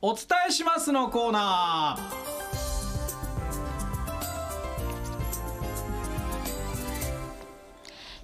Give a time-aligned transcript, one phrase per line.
[0.00, 2.14] お伝えしますのコーナー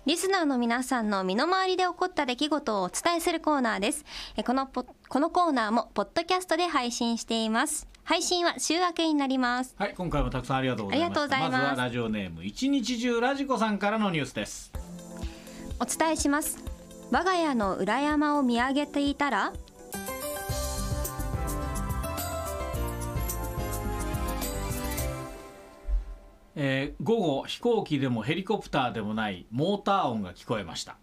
[0.06, 4.04] リスナーの皆さんの身の回りで起こった出来事をお伝えするコーナーです。
[4.36, 7.88] えこのポこのコーナーもポッドキャストで配信しています。
[8.04, 9.74] 配信は週明けになります。
[9.76, 14.70] はい今回もたくさんありがとうございましたありがとうございますずはラジオネーム一日中ラジコさんからのニュースです
[15.80, 16.58] お伝えします。
[17.10, 19.52] 我が家の裏山を見上げていたら
[26.56, 30.96] えー午後飛行機でもヘリコプターでもないモーター音が聞こえました。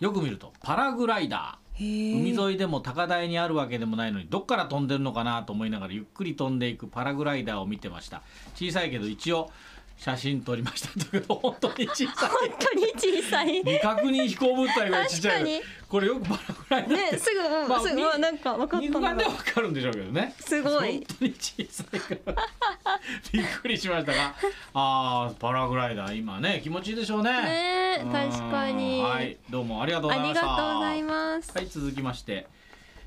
[0.00, 1.68] よく見るとパラグライダー。
[1.80, 8.22] 海沿いでも高台にあるわけでもないのにどっから飛んでるのかなと思いながらゆっくり飛んでいくパラグライダーを見てました。
[8.56, 9.50] 小さいけど一応
[9.96, 12.30] 写真撮りましただけど本当に小さい。
[12.30, 12.86] 本当に
[13.22, 13.58] 小さい。
[13.60, 20.34] 未確認飛行物体がちっちゃいこれよくパラグライダーって、ね、すぐ、うんまあすぐ、まあ、なんか分かった肉眼でわかるんでしょうけどね。
[20.40, 20.98] すごい。
[20.98, 22.34] 本当に小さいから。
[23.32, 24.34] びっくりしましたが。
[24.74, 27.30] あーパラグライダー今ね気持ちいいでしょうね。
[27.42, 29.02] ねうん確かに。
[29.02, 29.36] はい。
[29.50, 30.46] どうもありがとうごありざいました。
[30.46, 31.52] がとうございます。
[31.54, 32.46] はい続きまして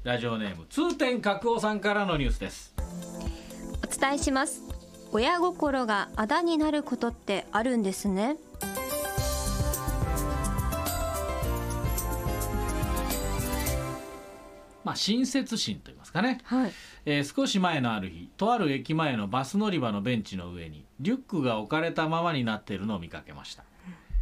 [0.03, 2.73] ラジオネーム通天角夫さんからのニュースです。
[3.83, 4.63] お伝えします。
[5.11, 8.37] 親心があだになることってあるんですね。
[14.83, 16.71] まあ親切心と言いますかね、はい。
[17.05, 23.63] えー少し前のある日とある駅前のバス乗り場のベンチの上にリュックが置かれたままになっているのを見かけました。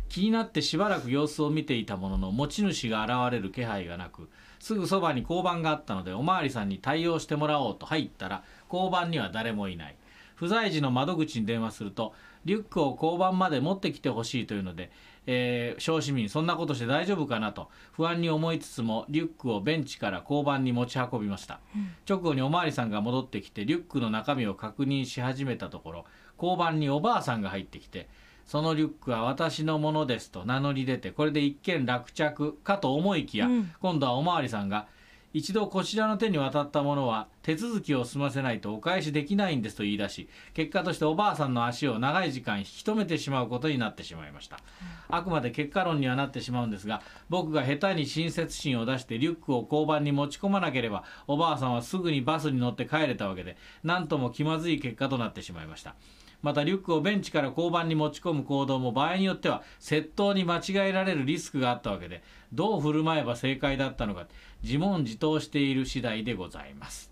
[0.09, 4.27] 気になってしばらく様子を見ていたものの持ち主が現れる気配がなく
[4.59, 9.95] すぐそばに交番があったのでおまわりさんに対応してもらおうと入ったら交番には誰もいない
[10.39, 12.13] 不在時の窓口に電話すると
[12.45, 14.89] リュックを交番まで持ってきてほしいというので、
[15.27, 21.59] えー小市民そんなことして大丈夫かなと不安に思いつつもリュックをベンチから交番に持ち運びました、
[22.07, 26.05] 直後におまわりさんが戻ってきてリュックの中身を確認し始めたところ
[26.41, 28.07] 交番におばあさんが入ってきて
[28.45, 33.71] そのリュックは私のものですと名乗り出てこれで一件落着かと思いきや、うん。
[33.79, 34.87] 今度はおまわりさんが
[35.31, 44.59] 一度こちらの手に渡ったものは手続きを済ませないとお返しできないんですと言い出し結果としておばあさんの足を長い時間引き止めてしまうことになってしまいました、
[45.07, 55.95] あくまで結果論にはなってしまうんですが僕が下手に親切心を出してリュックを交番に持ち込まなければおばあさんはすぐにバスに乗って帰れたわけでなんとも気まずい結果となってしまいました。
[56.41, 62.23] またリュックをベンチから交番に持ち込む行動も場合によっては窃盗に間違えられるリスクがあったわけで
[62.53, 64.27] どう振る舞えば正解だったのか
[64.63, 67.11] 自問自答している次第でございます。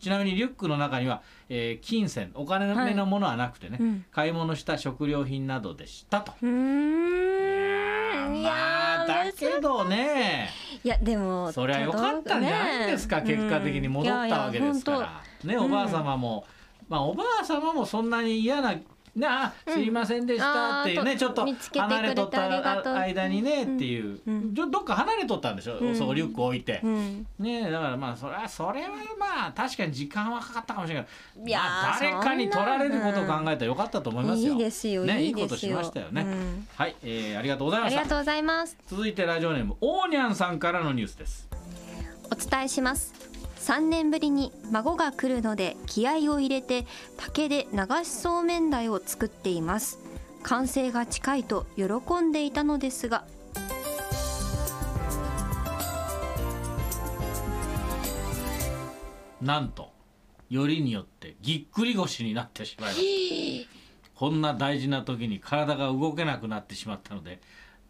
[0.00, 4.04] ちなみにリュックの中には、えー金銭お金のものはなくてね、うん。
[4.10, 6.32] 買い物した食料品などでしたと。
[6.42, 6.48] ま
[9.02, 10.50] あだけどね。
[10.82, 13.34] いやでもそりゃよかったんじゃないですか、ね。
[13.34, 15.64] 結果的に戻ったわけですから、うん。
[15.64, 16.44] おばあ様も、
[16.88, 18.74] まあおばあ様もそんなに嫌な
[19.16, 21.46] ね、あすいませんでしたっていうね、あーちょっと
[21.78, 27.26] 離れとった間にねっていう、うんどどっか離れとったんでしょ、うんそうリュック置いて、うん。
[27.38, 34.52] ねだからまあそれはそれはまあ確かに時間はかかったかもしれないけどいやーまあ、誰かに取られることを考えたらよかったと思いますよ。
[34.54, 36.22] いいですよねいいことしましたよね。
[36.22, 38.00] うんはい、えー、ありがとうございました。
[38.00, 38.76] ありがとうございます。
[38.88, 41.48] 続いてラジオネームオーニャンさんからのニュースです。
[42.32, 43.23] お伝えします
[43.64, 46.86] 3年ぶりに孫が来るので気合を入れて
[47.16, 49.98] 竹で流しそうめん台を作っています。
[50.42, 51.84] 完成が近いと喜
[52.20, 53.24] んでいたのですが。
[59.40, 59.92] なんと
[60.50, 63.70] よりによってぎっくり腰になってしまいました。
[64.14, 67.40] こんな大事な時に体が動けなくなってしまったので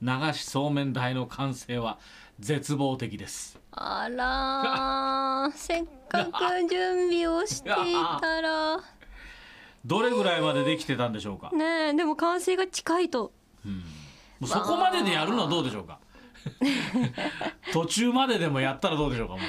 [0.04, 1.98] 流しそうめん台の完成は
[2.38, 3.58] 絶望的です。
[3.72, 5.52] あらー。
[5.56, 6.30] せっかく
[6.68, 7.72] 準備をしてい
[8.20, 8.80] たら。
[9.86, 11.50] どれぐらいまでできてたんでしょうか？
[11.56, 13.32] ねえでも完成が近いと。
[13.64, 13.72] も
[14.42, 15.98] うそこまででやるのはどうでしょうか？
[17.72, 19.34] 途中まででもやったらどうでしょうか？
[19.34, 19.42] もう。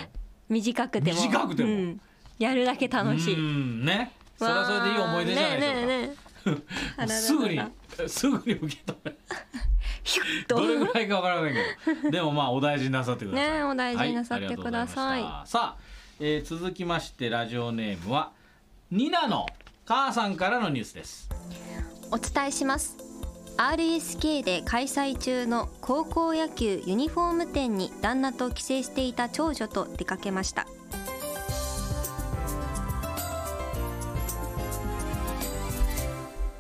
[0.50, 1.20] 短くても。
[1.22, 1.70] 短くても。
[1.70, 2.02] うん。
[2.40, 3.36] やるだけ楽しい。
[3.36, 3.84] うん。
[3.86, 4.12] ね。
[4.38, 5.80] それはそれでいい思い出じゃないでしょうか。
[5.80, 6.16] ねえね
[6.48, 7.62] えねすぐに
[8.08, 9.16] すぐに受け止め
[10.06, 10.56] ヒュッと。
[10.58, 12.12] どれぐらいかわからないけど。
[12.12, 13.52] でもまあお大事になさってください。
[13.52, 15.24] ねお大事になさってください。
[15.46, 15.78] さあ、
[16.20, 18.32] えー続きましてラジオネームは
[18.92, 19.46] ニナの
[19.86, 21.28] 母さんからのニュースです。
[22.12, 22.98] お伝えします。
[23.58, 30.68] RSK で開催中の高校野球ユニフォーム店に旦那と帰省していた長女と出かけました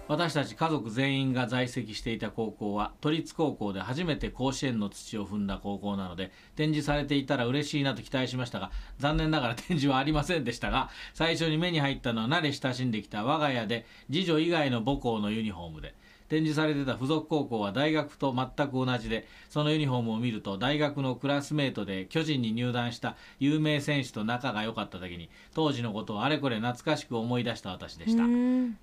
[0.07, 8.69] 私たち家族全員が在籍していた高校は都立高校で初めて甲子園の土を踏んだ高校なので展示されていたら嬉しいなと期待しましたが
[8.99, 15.95] 残念ながら展示はありませんでしたが最初に目に入ったのは慣れ親しんできた我が家で次女以外の母校のユニフォームで
[16.29, 28.23] 展示されてた付属高校は大学と全く同じでそのユニフォームを見ると大学のクラスメートで巨人に入団した有名選手と仲が良かっただけに当時のことをあれこれ懐かしく思い出した私でした。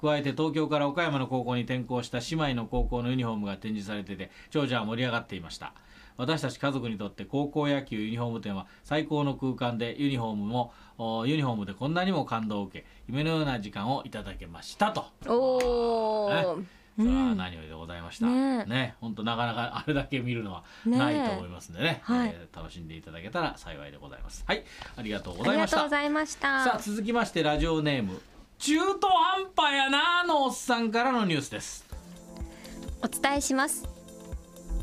[0.01, 5.75] 加えて東京から岡山の高校に転校した姉妹の高校のユニフォームが展示されてて長女は盛り上がっていました。
[6.19, 15.07] 私たち家族にとって高校野球ユニフォーム展は最高の空間でユニフォームもユニフォームでこんなにも感動を受け夢のような時間をいただけましたと。
[15.27, 16.67] おー、ね。
[16.99, 18.27] それは何よりでございました。
[18.27, 18.67] ね。
[18.67, 22.29] ね、本当なかなかあれだけ見るのはないと思いますんでね、はい。
[22.29, 24.45] えー楽しんでいただけたら幸いでございます。
[24.47, 24.63] はい、
[24.97, 25.21] ありが。
[25.21, 25.89] とうございました。
[26.65, 28.21] さあ続きましてラジオネーム
[28.63, 31.85] 中途半端やなのおっさんからのニュースです。
[33.03, 33.89] お伝えします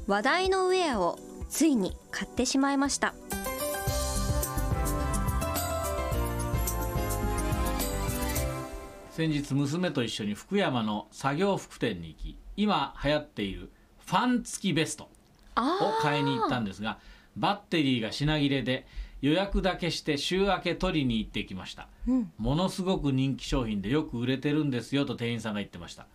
[0.05, 1.17] 話題のウェアを
[1.49, 3.13] ついに買ってしまいました
[9.11, 13.71] 先日娘と一緒に福山の作業服店に行き今流行っている
[14.05, 15.09] ファン付きベストを
[15.55, 16.99] あ買いに行ったんですが
[17.37, 18.85] バッテリーが品切れで
[19.21, 22.31] 予約だけして週明け取りに行ってきました、うん。
[22.37, 26.05] ものすごく人気商品でよく売れてるんですよと店員さんが言ってました。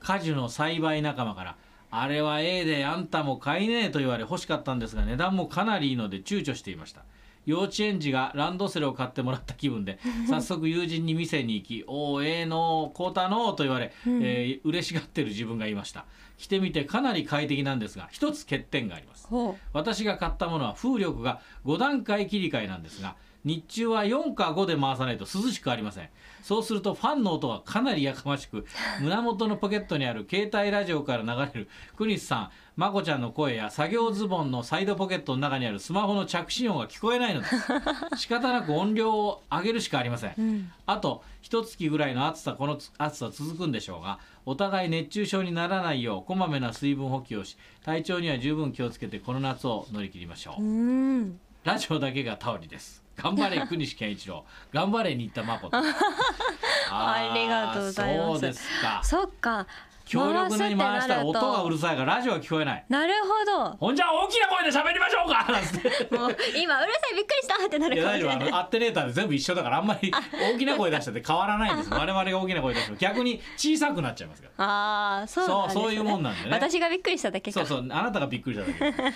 [0.00, 1.56] 果樹の栽培仲間から
[1.90, 7.02] あれはええであんたも買いねえと言われ欲しかったんですが値段もかなりいいので躊躇していました
[7.46, 9.98] 幼稚園児がランドセルを買ってもらった気分で
[10.28, 16.06] 早速友人に店に行き「おおええの買うたの」と言われ、えー嬉しがってる自分がいました。
[16.36, 19.28] 着てみてかなり快適なんですが一つ欠点があります。
[19.28, 23.14] ほ私が買ったものは風力が5段階切り替えなんですが
[23.44, 26.08] 日中は4か5で回さないと涼しくありません。
[26.42, 28.66] そうするとファンの音がかなりやかましく
[29.00, 31.68] 胸元のポケットにある携帯ラジオから流れる。
[31.96, 37.54] クニスさんまこちゃんの声や作業ズボンのサイドポケットの中にあるスマホの着信音が聞こえないのです。
[38.16, 40.72] 仕方なく音量を上げるしかありません、ん。
[40.86, 50.66] あと一月ぐらいの暑さこの暑さ続くんでしょうがお互い熱中症にならないようこまめな水分補給をし体調には十分気をつけてこの夏を乗り切りましょうう。
[50.66, 53.02] うんラジオだけが頼りです。
[53.16, 54.44] 頑張れ国西健一郎。
[54.70, 55.70] 頑張れ新田誠
[56.90, 58.30] ありがとうございます。
[58.32, 59.00] そうですか。
[59.02, 59.66] そっか
[60.04, 62.84] 強力なに回したら音がうるささいからラジオは聞こえない。
[62.88, 63.34] なるほ
[63.78, 65.46] ほんじゃ大きな声で喋りましょうか。
[66.18, 68.36] もう今うるさいびっくりしたってなるいやかもしれない。
[68.36, 68.48] 大丈夫。
[68.48, 71.90] あのアッテレーターで全部一緒だからあんまり大きな声出したって変わらないんです。
[71.90, 74.64] 我々が大きな声出しても逆に小さくなっちゃいますから。
[74.64, 76.50] ああそうなんです、ね、そうそういうもんなんでね。
[76.50, 77.60] 私がびっくりしただけか。
[77.60, 79.12] そうそうあなたがびっくりしただけ。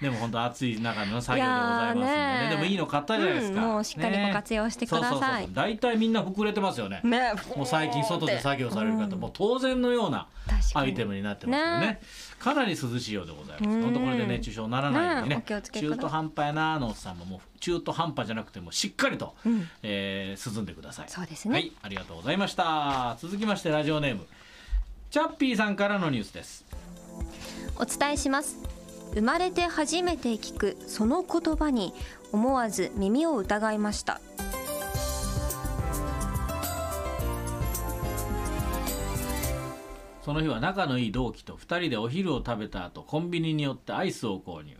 [0.00, 2.14] でも本当暑い中の作業でございますんでね。
[2.44, 5.10] ねでもいいの買ったじゃないですか、うんもうしっかりご活用してください。
[5.10, 5.10] ね。
[5.10, 7.00] そうそうそう大体みんな膨れてますよね。
[7.04, 7.32] ね。
[7.56, 10.26] もう最近外で作業される方、もう当然のような
[10.74, 11.86] アイテムになってますよね。
[11.86, 12.00] ね。
[12.38, 13.76] かなり涼しいようでございます。
[13.76, 13.82] うん。
[13.82, 15.44] 本当これで熱中症にならないようにね。
[15.46, 19.68] 中途半端やなーのおっさんももう中途半端じゃなくてもしっかりと、うん。
[19.82, 21.08] えー涼んでください。
[21.08, 21.54] そうですね。
[21.54, 23.16] はいありがとうございました。
[23.20, 24.26] 続きましてラジオネーム
[25.10, 26.64] チャッピーさんからのニュースです。
[27.76, 28.80] お伝えします。
[29.14, 31.92] 生まれて初めて聞くその言葉に
[32.32, 34.20] 思わず耳を疑いました
[40.22, 44.76] その日は仲のいい同期と2人でお昼を食べた後コンビニに寄ってアイスを購入。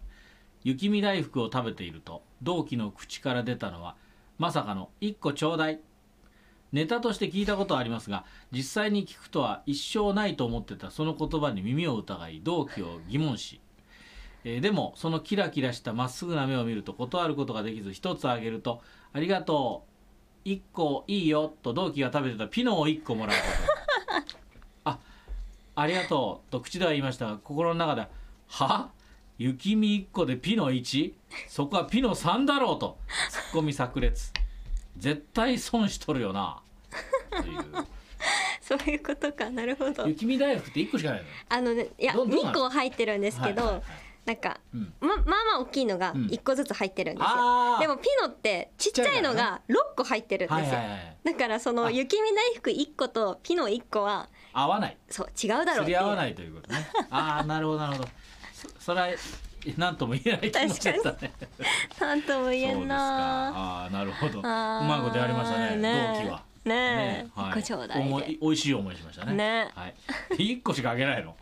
[0.62, 3.96] 雪見大福を食べていると同期の口から出たのは
[4.38, 5.80] まさかの「1個ちょうだい」
[6.72, 13.60] ネタとして聞いたことはありますが実際に聞くとは一生ないと思ってたその言葉に耳を疑い同期を疑問し、
[14.44, 19.86] えーでもそのキラキラしたまっすぐな目を見ると断ることができず一つあげると「ありがと
[20.44, 23.42] う1個いいよ」と同期が食べてたピノを1個もらうこ
[23.74, 23.79] と。
[25.74, 26.50] ありがとう。
[26.52, 27.26] と口では言いました。
[27.26, 28.08] が心の中では
[28.48, 28.90] 「は？
[29.38, 31.14] 雪見1個でピノ 1?
[31.48, 32.98] そこはピノ3だろう」と。
[33.30, 34.32] ツッコミ炸裂。
[34.96, 36.62] 絶対損しとるよな。
[37.30, 37.64] という
[38.60, 39.48] そういうことか。
[39.50, 40.06] なるほど。
[40.06, 41.24] 雪見大福って1個しかないの？
[41.24, 43.82] よあのねいやどどうなの2個入ってるんですけど、はいはいはい
[44.26, 44.92] なんか、うん。
[45.00, 46.26] ままあまあ大きいのがうん。
[46.26, 47.80] 1個ずつ入ってるんですよ、あー。
[47.80, 54.96] でもピノってちっちゃいのが6個入ってるんですよ、はいはいはいだからそのあ雪見大福1個とピノ1個は合わない。
[55.08, 56.86] そう違うだろう釣り合わないということね。
[57.10, 58.08] ああなるほどなるほど。
[58.52, 59.08] そそれは
[59.76, 61.32] 何とも言えない気持ちでしたね。
[62.00, 62.94] なんとも言えそうんですか。
[62.94, 64.40] なああなるほど。
[64.40, 66.42] うまいことやりましたねね同期は。
[66.64, 67.40] ねえ。
[67.40, 67.50] はい。
[67.50, 69.34] 一個ちょうだいで思いしい思いしましたね。
[69.34, 69.94] ねはい。
[70.30, 71.36] 1個しかあげないの。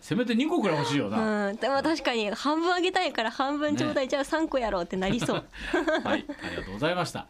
[0.00, 5.44] せめて2個くらい欲しいよな、うん、でも確かに半分あげたいから半分ちょうだい、じゃあ3個やろうってなりそう。
[6.04, 6.24] はい。
[6.44, 7.26] ありがとうございました。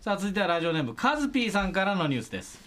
[0.00, 2.60] さあ続いてはラジオネームカズピーさんからのニュースです。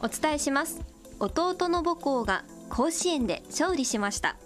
[0.00, 0.80] お伝えします
[1.24, 4.36] 弟の母校が甲子園で勝利しました。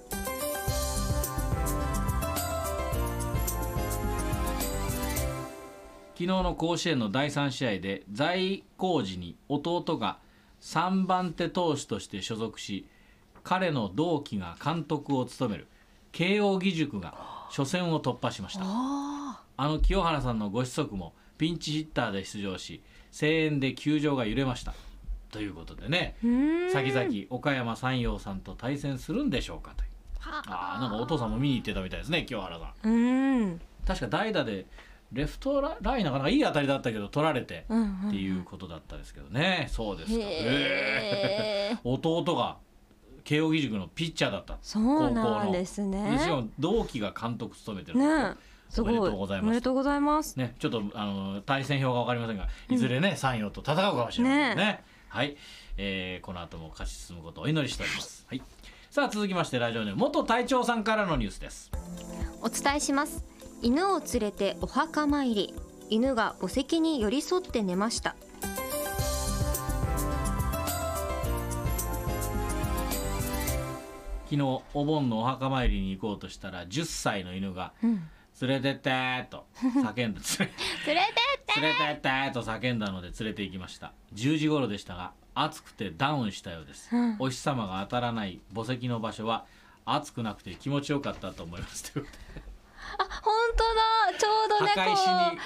[6.12, 10.18] 昨日の甲子園の第3試合で在校時に弟が
[10.61, 12.87] 3番手投手として所属し
[13.42, 15.68] 彼の同期が監督を務める
[16.12, 17.14] 慶応義塾が
[17.49, 18.64] 初戦を突破しました。
[18.64, 22.83] あの清原さんのご子息もピンチヒッターで出場し
[23.18, 24.75] 声援で球場が揺れました
[25.37, 26.16] ということでね
[26.73, 29.90] 先々岡山山陽さんと対戦するんでしょうかという。
[30.23, 30.78] あ。
[30.81, 33.61] なんかお父さんも見に行ってたみたいですね清原さん。
[33.87, 34.64] 確か代打で
[35.12, 37.66] レフトラインなかなかいい当たりだったけど取られて
[38.09, 42.57] っていうことだったですけどね、そうですか、えー、弟が
[43.25, 44.57] 慶應義塾のピッチャーだった。
[44.62, 46.19] そうなんですね。
[46.19, 48.35] しかも同期が監督務めてるね
[48.78, 49.47] おめでとうございます。
[49.47, 50.37] おめでとうございます。
[50.37, 54.64] ね、ちょっとあの対戦表がわかりませんが、いずれね、三、う、陽、と戦うかもしれませんね。
[54.64, 55.36] ねはい、
[55.76, 58.26] えー、この後も勝ち進むことをお祈りしております。
[58.28, 58.42] はい。
[58.90, 61.70] さあ続きましてラジオネーム元隊長さんからのニュースです。
[62.40, 63.36] お伝えします。
[63.62, 65.54] 犬を連れてお墓参り
[65.88, 68.14] 犬が墓石に寄り添って寝ました
[74.25, 74.42] 昨日
[74.75, 77.72] お盆のお墓参りに行こうとしたら10歳の犬が
[78.42, 80.16] 「連れてって」と叫んだ連れてっ
[80.84, 83.92] て 連れてってと叫んだので連れて行きました。
[84.14, 89.44] 10時頃でしたが暑くてダウンしたようです、うん、お日様が当たらない墓石の場所は
[89.84, 91.92] 暑くなくて気持ちよかったと思います。
[91.92, 92.06] という
[92.98, 94.18] あ本当だ。
[94.18, 94.72] ちょうどね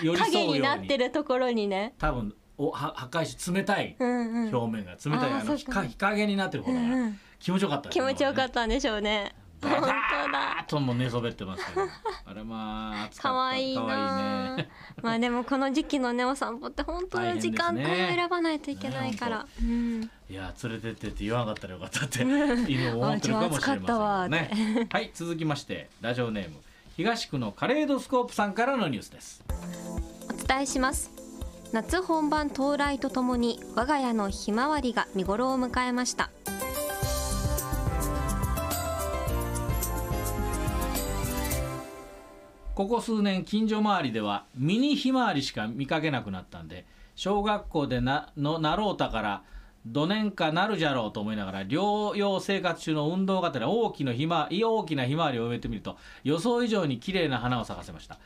[0.00, 1.94] こう影になってるところにね。
[1.98, 3.96] 多分おは墓石冷たい。
[3.98, 5.32] 表面が、冷たい。
[5.32, 10.64] あの日日陰になってる方が、うんうん、気持ちよかった、ね、気持ちよかったんでしょうね本当だ。
[10.66, 11.86] とも寝そべってますけど。
[12.24, 14.68] あれまあかわいいなね
[15.02, 19.48] まあでもこの時期のねお散歩って本当に時間帯を選ばないといけないから、ね。
[19.62, 22.22] うん、いや連れてってって言わなかったらよかったって。
[22.22, 24.88] 犬思ってるかもしれませんね。
[24.90, 26.56] はい続きましてラジオネーム
[26.96, 29.42] 東区のカレードスコープさんからのニュースです。
[30.28, 31.10] お伝えします
[31.72, 36.30] 夏本番到来とともに我が家のひまわりが見頃を迎えました
[42.80, 49.42] ここ数年近所周りではミニひまわりしか見かけなくなったんで小学校でなのなろうたから
[49.84, 58.18] ど年かなるじゃろうと思いながら療養生活中の運動がてら大きなひま大きなひまわりを植えてみると予想以上に綺麗な花を咲かせました。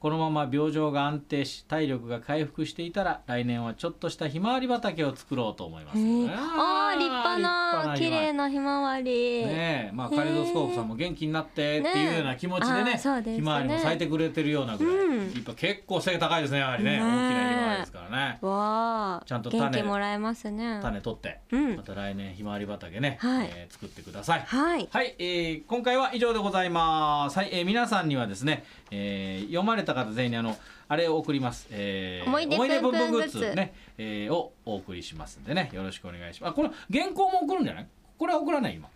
[0.00, 5.98] このまま病状が安定し体力が回復していたら来年はちょっとしたひまわり畑を作ろうと思います、
[6.34, 9.46] ああ立派な綺麗なひまわり。
[9.46, 13.36] ねまあカレドスコープさんも元気になってっていうような気持ちでねね。
[13.36, 16.98] ひまわりも咲いてくれてるようなぐらい、うん、結構背高いですねやはりね。
[16.98, 18.38] 大きなひまわりですからね。
[18.40, 19.82] わちゃんと種。
[19.82, 20.80] もらえますね。
[20.82, 24.40] 種取って、うん、また来年ひまわり畑ね、はい、えー、作ってください。
[24.46, 27.38] はい、はいえー、今回は以上でございます。
[27.38, 30.56] はい、えー、皆さんにはですね、えー、読まれた方全員にあの
[30.88, 33.54] あれを送ります、えー、思い出ぶんぶんグッズ。
[33.54, 35.70] ね、えー、をお送りしますんでね。
[35.72, 36.50] よろしくお願いします。
[36.50, 37.86] あこれ原稿も送るんじゃない？
[38.18, 38.88] これは送らない今。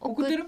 [0.00, 0.46] 送ってる？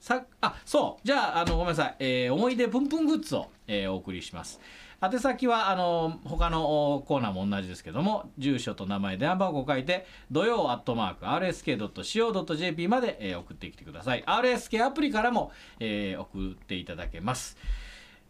[0.00, 1.06] さあそう。
[1.06, 4.60] じゃああのごめんなさい、えー、思い出ぷんぷんグッズを、えー、お送りします。
[5.02, 14.24] 宛先はあの他のコーナーも同じですけども住所と名前電話番号を書いて土曜アットマーク RSK.CO.JP まで、えー、送ってきてください。
[14.24, 17.58] RSK アプリからも、えー、送っていただけます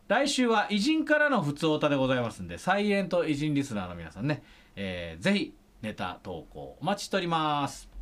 [0.07, 4.43] 来週は偉人からの普通歌でございますんでサイエント偉人リスナーの皆さんね、
[4.77, 7.94] えー、ぜひネタ投稿お待ちしております。